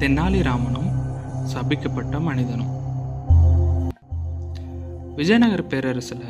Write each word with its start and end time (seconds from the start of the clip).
தென்னாலிராமனும் 0.00 0.88
சபிக்கப்பட்ட 1.52 2.20
மனிதனும். 2.20 2.72
விஜயநகர் 5.16 5.66
பேரரசில் 5.66 6.26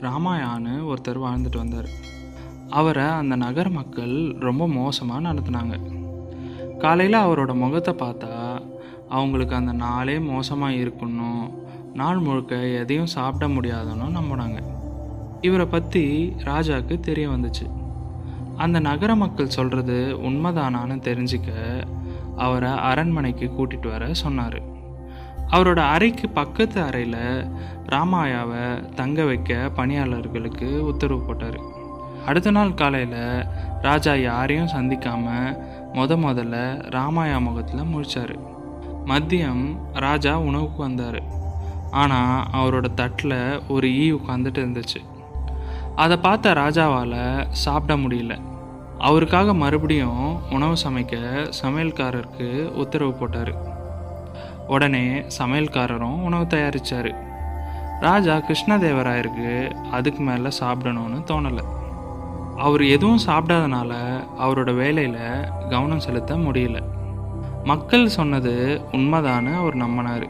ராமாயான்னு 0.00 0.74
ஒருத்தர் 0.90 1.22
வாழ்ந்துட்டு 1.24 1.56
வந்தார். 1.56 1.88
அவரை 2.70 3.04
அந்த 3.04 3.36
நகர 3.36 3.68
மக்கள் 3.68 4.36
ரொம்ப 4.38 4.68
மோசமாக 4.68 5.32
நடத்துனாங்க. 5.32 5.76
காலையில் 6.78 7.18
அவரோட 7.20 7.54
முகத்தை 7.54 7.94
பார்த்தா 7.94 8.62
அவங்களுக்கு 9.08 9.54
அந்த 9.54 9.72
நாளே 9.72 10.18
மோசமாக 10.18 10.72
இருக்கணும் 10.72 11.50
நாள் 11.94 12.18
முழுக்க 12.18 12.56
எதையும் 12.56 13.14
சாப்பிட 13.16 13.48
முடியாதுன்னு 13.48 14.08
நம்பினாங்க. 14.18 14.62
இவரை 15.40 15.66
பற்றி 15.66 16.34
ராஜாவுக்கு 16.44 17.00
தெரிய 17.00 17.28
வந்துச்சு. 17.28 17.79
அந்த 18.64 18.78
நகர 18.88 19.10
மக்கள் 19.22 19.54
சொல்கிறது 19.56 19.96
உண்மைதானான்னு 20.28 20.96
தெரிஞ்சுக்க 21.08 21.50
அவரை 22.44 22.72
அரண்மனைக்கு 22.90 23.46
கூட்டிகிட்டு 23.56 23.88
வர 23.88 24.04
சொன்னார். 24.22 24.58
அவரோட 25.54 25.80
அறைக்கு 25.94 26.26
பக்கத்து 26.38 26.78
அறையில் 26.82 27.22
ராமாயாவை 27.92 28.64
தங்க 28.94 29.24
வைக்க 29.24 29.70
பணியாளர்களுக்கு 29.78 30.68
உத்தரவு 30.90 31.22
போட்டார். 31.26 31.58
அடுத்த 32.26 32.48
நாள் 32.50 32.78
காலையில் 32.80 33.22
ராஜா 33.82 34.14
யாரையும் 34.28 34.72
சந்திக்காமல் 34.76 35.56
முத 35.98 36.16
முதல்ல 36.24 36.56
ராமாயா 36.96 37.38
முகத்தில் 37.40 37.90
முழிச்சார். 37.92 38.34
மதியம் 39.10 39.64
ராஜா 40.06 40.34
உணவுக்கு 40.48 40.80
வந்தார். 40.82 41.20
ஆனால் 42.00 42.44
அவரோட 42.58 42.88
தட்டில் 42.94 43.38
ஒரு 43.68 43.86
ஈ 44.02 44.04
உட்காந்துட்டு 44.12 44.60
இருந்துச்சு. 44.62 45.00
அதை 45.96 46.16
பார்த்த 46.16 46.52
ராஜாவால் 46.52 47.46
சாப்பிட 47.50 48.00
முடியல. 48.00 48.40
அவருக்காக 48.98 49.54
மறுபடியும் 49.54 50.50
உணவு 50.50 50.74
சமைக்க 50.84 51.46
சமையல்காரருக்கு 51.62 52.64
உத்தரவு 52.64 53.12
போட்டார். 53.12 53.52
உடனே 54.68 55.24
சமையல்காரரும் 55.38 56.22
உணவு 56.22 56.44
தயாரித்தார் 56.44 57.28
ராஜா 58.00 58.36
கிருஷ்ணதேவராயருக்கு 58.36 59.70
அதுக்கு 59.90 60.22
மேலே 60.22 60.48
சாப்பிடணும்னு 60.60 61.22
தோணலை. 61.26 61.64
அவர் 62.56 62.84
எதுவும் 62.84 63.18
சாப்பிடாதனால 63.26 64.24
அவரோட 64.40 64.74
வேலையில் 64.74 65.48
கவனம் 65.70 66.00
செலுத்த 66.00 66.36
முடியல. 66.36 66.82
மக்கள் 67.64 68.08
சொன்னது 68.08 68.80
உண்மைதான்னு 68.92 69.54
அவர் 69.54 69.76
நம்பினார். 69.76 70.28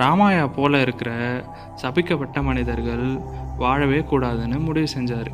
ராமாயா 0.00 0.44
போல 0.56 0.80
இருக்கிற 0.84 1.10
சபிக்கப்பட்ட 1.82 2.38
மனிதர்கள் 2.48 3.06
வாழவே 3.62 4.00
கூடாதுன்னு 4.10 4.58
முடிவு 4.66 4.88
செஞ்சார். 4.96 5.30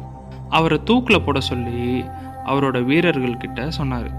அவரை 0.56 0.78
தூக்கில் 0.88 1.24
போட 1.26 1.38
சொல்லி 1.50 2.04
அவரோட 2.50 2.78
வீரர்கள்கிட்ட 2.90 3.68
சொன்னார். 3.78 4.10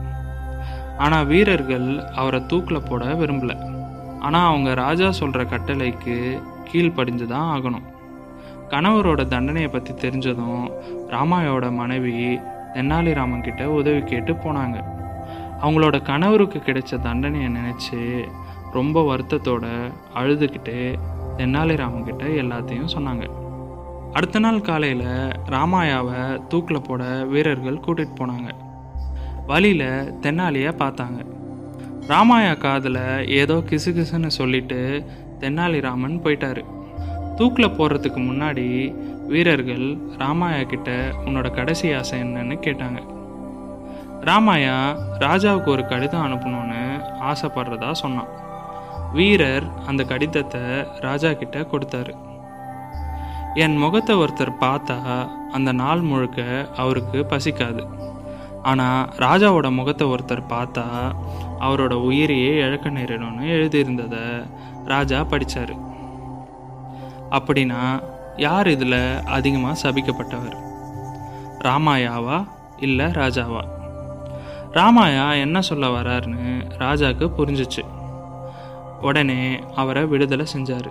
ஆனால் 1.04 1.30
வீரர்கள் 1.32 1.88
அவரை 2.22 2.40
தூக்கில் 2.52 2.88
போட 2.90 3.06
விரும்பலை. 3.22 3.58
ஆனால் 4.26 4.50
அவங்க 4.50 4.70
ராஜா 4.84 5.08
சொல்கிற 5.20 5.44
கட்டளைக்கு 5.54 6.18
கீழ்ப்படிஞ்சு 6.70 7.26
தான் 7.34 7.50
ஆகணும். 7.56 7.88
கணவரோட 8.74 9.22
தண்டனையை 9.34 9.70
பற்றி 9.70 9.94
தெரிஞ்சதும் 10.04 10.64
ராமாயோட 11.14 11.66
மனைவி 11.82 12.14
தென்னாலிராமன் 12.76 13.46
கிட்ட 13.48 13.64
உதவி 13.80 14.02
கேட்டு 14.12 14.34
போனாங்க. 14.44 14.78
அவங்களோட 15.64 15.98
கணவருக்கு 16.12 16.60
கிடைச்ச 16.68 17.02
தண்டனையை 17.08 17.50
நினச்சி 17.60 18.00
ரொம்ப 18.74 18.98
வருத்தத்தோட 19.10 19.66
அழுதுகிட்டு 20.16 20.78
தென்னாலிராமன் 21.38 22.04
கிட்ட 22.04 22.26
எல்லாத்தையும் 22.26 22.94
சொன்னாங்க. 22.96 23.26
அடுத்த 24.14 24.40
நாள் 24.40 24.62
காலையில் 24.62 25.08
ராமாயாவை 25.50 26.48
தூக்கில் 26.48 26.86
போட 26.88 27.04
வீரர்கள் 27.04 27.84
கூட்டிகிட்டு 27.86 28.20
போனாங்க. 28.20 28.50
வழியில் 29.48 29.88
தென்னாலியை 30.22 30.72
பார்த்தாங்க. 30.82 31.22
ராமாயா 32.08 32.58
காதில் 32.58 33.28
ஏதோ 33.28 33.54
கிசுகிசுன்னு 33.54 34.28
சொல்லிட்டு 34.28 35.06
தென்னாலிராமன் 35.40 36.22
போயிட்டாரு. 36.24 36.64
தூக்கில் 37.36 37.76
போடுறதுக்கு 37.78 38.22
முன்னாடி 38.30 38.68
வீரர்கள் 39.28 39.86
ராமாயா 40.18 40.64
கிட்ட 40.64 40.92
உன்னோட 41.26 41.50
கடைசி 41.52 41.94
ஆசை 41.94 42.22
என்னன்னு 42.22 42.58
கேட்டாங்க. 42.66 43.00
ராமாயா 44.22 44.76
ராஜாவுக்கு 45.20 45.70
ஒரு 45.70 45.86
கடிதம் 45.88 46.26
அனுப்பணும்னு 46.26 46.84
ஆசைப்படுறதா 47.22 47.92
சொன்னான். 47.92 48.32
வீரர் 49.18 49.66
அந்த 49.88 50.02
கடிதத்தை 50.04 50.62
ராஜா 51.06 51.32
கிட்ட 51.32 51.60
கொடுத்தாரு. 51.72 52.14
என் 53.64 53.76
முகத்தை 53.78 54.14
ஒருத்தர் 54.16 54.52
பார்த்தா 54.64 54.98
அந்த 55.52 55.72
நாள் 55.72 56.02
முழுக்க 56.12 56.42
அவருக்கு 56.76 57.20
பசிக்காது. 57.32 57.84
ஆனால் 58.70 59.10
ராஜாவோட 59.26 59.68
முகத்தை 59.72 60.06
ஒருத்தர் 60.08 60.44
பார்த்தா 60.54 60.86
அவரோட 61.66 61.94
உயிரையே 62.08 62.54
இழக்க 62.66 62.90
நேரிடும்னு 62.90 63.46
எழுதியிருந்ததை 63.56 64.24
ராஜா 64.86 65.20
படித்தார் 65.24 65.76
அப்படின்னா 67.38 67.82
யார் 68.38 68.68
இதில் 68.68 69.00
அதிகமாக 69.38 69.82
சபிக்கப்பட்டவர்? 69.84 70.58
ராமாயாவா 71.68 72.38
இல்லை 72.80 73.06
ராஜாவா? 73.22 73.64
ராமாயா 74.78 75.26
என்ன 75.40 75.58
சொல்ல 75.62 75.88
வராருன்னு 75.88 76.54
ராஜாவுக்கு 76.84 77.28
புரிஞ்சிச்சு. 77.40 77.84
உடனே 79.04 79.60
அவரை 79.76 80.06
விடுதலை 80.06 80.46
செஞ்சார். 80.58 80.90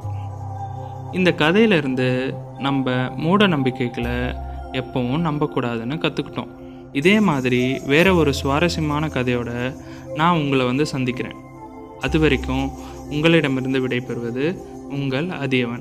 இந்த 1.12 1.32
கதையிலிருந்து 1.32 2.34
நம்ம 2.58 2.90
மூட 3.16 3.46
நம்பிக்கைகளை 3.46 4.16
எப்பவும் 4.80 5.24
நம்பக்கூடாதுன்னு 5.28 5.96
கற்றுக்கிட்டோம் 6.04 6.52
இதே 6.92 7.20
மாதிரி 7.20 7.80
வேற 7.86 8.14
ஒரு 8.14 8.34
சுவாரஸ்யமான 8.34 9.06
கதையோட 9.06 9.50
நான் 10.14 10.38
உங்களை 10.38 10.66
வந்து 10.66 10.86
சந்திக்கிறேன். 10.86 11.38
அது 12.00 12.18
வரைக்கும் 12.20 12.70
உங்களிடமிருந்து 13.10 13.80
விடைபெறுவது 13.88 14.46
உங்கள் 14.90 15.28
அதியவன். 15.44 15.80